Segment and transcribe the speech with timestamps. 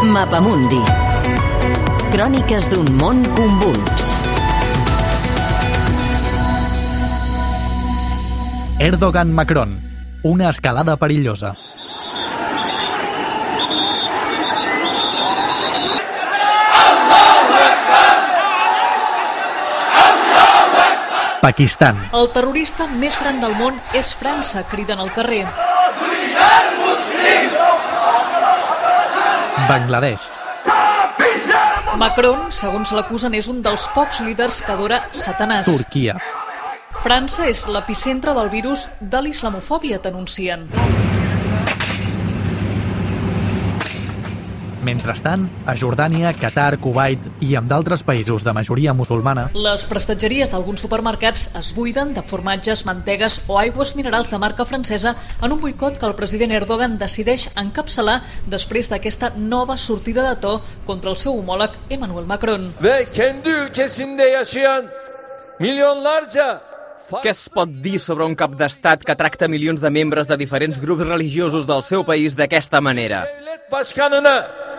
[0.00, 0.80] Mapamundi.
[2.08, 4.06] Cròniques d'un món convuls.
[8.80, 9.76] Erdogan-Macron.
[10.24, 11.52] Una escalada perillosa.
[21.42, 22.08] Pakistan.
[22.16, 25.44] El terrorista més gran del món és França, criden al carrer.
[29.70, 30.24] Bangladesh.
[32.00, 35.68] Macron, segons l'acusen, és un dels pocs líders que adora Satanàs.
[35.70, 36.16] Turquia.
[37.04, 40.66] França és l'epicentre del virus de l'islamofòbia, denuncien.
[44.82, 50.80] Mentrestant, a Jordània, Qatar, Kuwait i amb d'altres països de majoria musulmana, Les prestatgeries d'alguns
[50.80, 55.98] supermercats es buiden de formatges, mantegues o aigües minerals de marca francesa en un boicot
[55.98, 61.36] que el president Erdogan decideix encapçalar després d'aquesta nova sortida de to contra el seu
[61.38, 62.72] homòleg Emmanuel Macron.
[62.80, 64.88] ve kendi ülkesinde yaşayan
[65.60, 66.60] milyonlarca
[67.10, 70.78] Què es pot dir sobre un cap d'estat que tracta milions de membres de diferents
[70.78, 73.24] grups religiosos del seu país d'aquesta manera?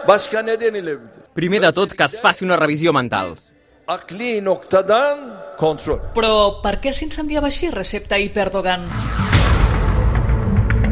[0.01, 1.09] Devlet başkanına başka ne denilebilir?
[1.35, 3.35] Primer de tot, que es faci una revisió mental.
[3.87, 5.19] Akli noktadan
[5.57, 5.99] kontrol.
[6.15, 8.81] Però per què s'incendiava així Recep Tayyip Erdogan?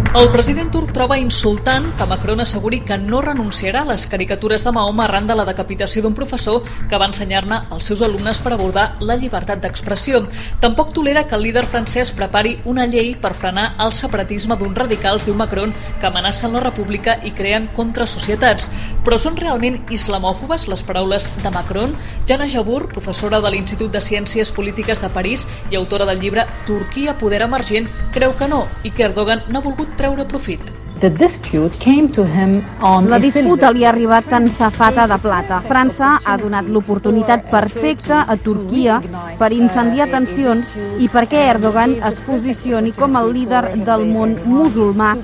[0.10, 4.72] El president turc troba insultant que Macron asseguri que no renunciarà a les caricatures de
[4.74, 8.96] Mahoma arran de la decapitació d'un professor que va ensenyar-ne als seus alumnes per abordar
[9.06, 10.24] la llibertat d'expressió.
[10.64, 15.28] Tampoc tolera que el líder francès prepari una llei per frenar el separatisme d'uns radicals,
[15.28, 18.72] diu Macron, que amenacen la república i creen contrasocietats.
[19.06, 21.94] Però són realment islamòfobes les paraules de Macron?
[22.26, 27.14] Jana Jabour, professora de l'Institut de Ciències Polítiques de París i autora del llibre Turquia,
[27.22, 30.62] poder emergent, creu que no i que Erdogan n'ha volgut treure profit.
[31.00, 35.62] The dispute came to him on La disputa li ha arribat en safata de plata.
[35.68, 39.00] França ha donat l'oportunitat perfecta a Turquia
[39.40, 45.16] per incendiar tensions i perquè Erdogan es posicioni com el líder del món musulmà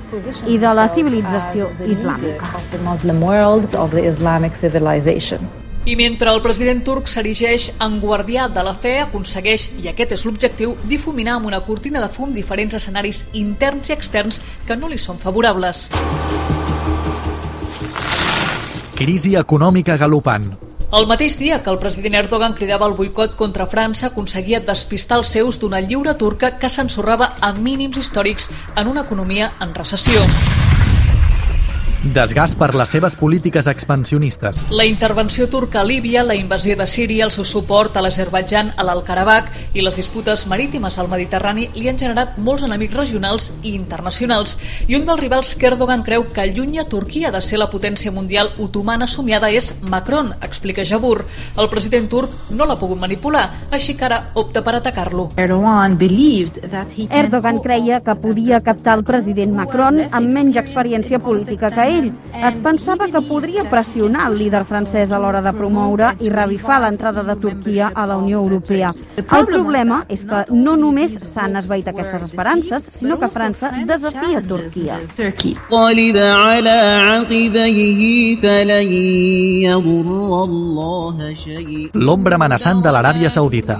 [0.46, 2.48] i de la civilització islàmica.
[5.86, 10.24] I mentre el president turc s'erigeix en guardià de la fe, aconsegueix, i aquest és
[10.26, 14.98] l'objectiu, difuminar amb una cortina de fum diferents escenaris interns i externs que no li
[14.98, 15.86] són favorables.
[18.96, 20.46] crisi econòmica galopant.
[20.96, 25.34] El mateix dia que el president Erdogan cridava el boicot contra França, aconseguia despistar els
[25.34, 30.24] seus d'una lliure turca que s'ensorrava a mínims històrics en una economia en recessió.
[32.14, 34.60] Desgast per les seves polítiques expansionistes.
[34.70, 38.84] La intervenció turca a Líbia, la invasió de Síria, el seu suport a l'Azerbaidjan, a
[38.86, 44.54] l'Alkarabakh i les disputes marítimes al Mediterrani li han generat molts enemics regionals i internacionals.
[44.86, 48.52] I un dels rivals que Erdogan creu que allunya Turquia de ser la potència mundial
[48.62, 51.24] otomana somiada és Macron, explica Jabur.
[51.56, 55.30] El president turc no l'ha pogut manipular, així que ara opta per atacar-lo.
[57.10, 62.57] Erdogan creia que podia captar el president Macron amb menys experiència política que ell Es
[62.59, 67.35] pensava que podria pressionar el líder francès a l'hora de promoure i revifar l'entrada de
[67.39, 68.91] Turquia a la Unió Europea.
[69.17, 74.99] El problema és que no només s'han esvaït aquestes esperances, sinó que França desafia Turquia.
[75.15, 75.55] Turkey.
[75.71, 76.77] انقلب على
[77.07, 78.87] عقبيه فلن
[79.63, 83.77] يضر الله شيئا L'ombra amenaçant de l'Aràbia Saudita.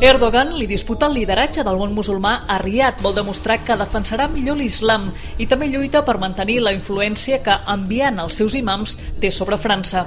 [0.00, 4.60] Erdogan li disputa el lideratge del món musulmà a Riyadh, vol demostrar que defensarà millor
[4.60, 5.08] l'islam
[5.42, 10.06] i també lluita per mantenir la influència que enviant els seus imams té sobre França.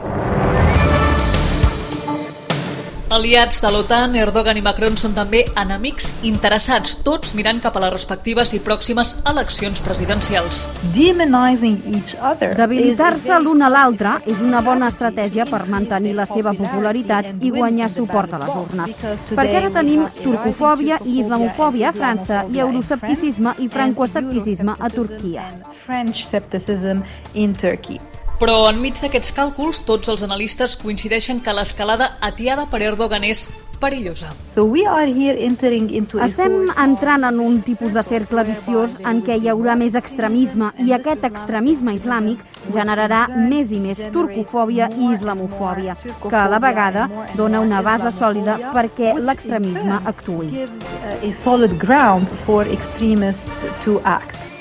[3.12, 7.92] Aliats de l'OTAN, Erdogan i Macron són també enemics interessats, tots mirant cap a les
[7.92, 10.62] respectives i pròximes eleccions presidencials.
[10.96, 12.54] Demonizing each other.
[12.56, 17.92] Debilitar-se l'un a l'altre és una bona estratègia per mantenir la seva popularitat i guanyar
[17.92, 18.96] suport a les urnes.
[19.34, 25.50] Perquè ara tenim turcofòbia i islamofòbia a França i euroscepticisme i francoescepticisme a Turquia.
[25.84, 27.04] French scepticism
[27.36, 28.00] in Turkey.
[28.42, 33.44] Però enmig d'aquests càlculs, tots els analistes coincideixen que l'escalada atiada per Erdogan és
[33.78, 34.32] perillosa.
[34.56, 39.22] So we are here entering into Estem entrant en un tipus de cercle viciós en
[39.26, 42.42] què hi haurà més extremisme i aquest extremisme islàmic
[42.74, 47.06] generarà més i més turcofòbia i islamofòbia, que a la vegada
[47.38, 54.61] dona una base sòlida perquè l'extremisme uh, a solid ground for extremists to act.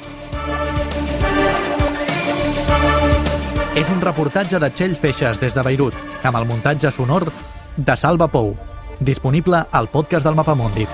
[3.79, 5.95] És un reportatge de Txell Feixes des de Beirut,
[6.27, 7.29] amb el muntatge sonor
[7.77, 8.57] de Salva Pou.
[8.99, 10.89] Disponible al podcast del Mapamundi.